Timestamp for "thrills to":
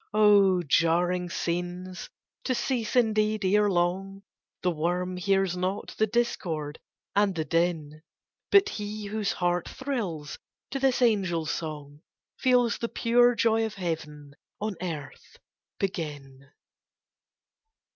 9.69-10.79